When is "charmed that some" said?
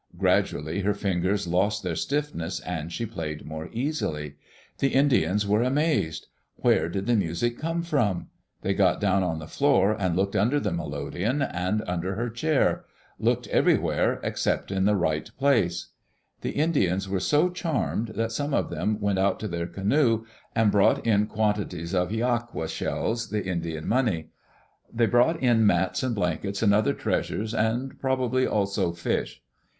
17.51-18.55